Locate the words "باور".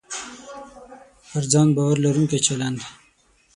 1.75-1.97